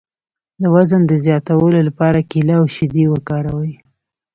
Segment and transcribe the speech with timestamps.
[0.61, 3.73] د وزن د زیاتولو لپاره کیله او شیدې وکاروئ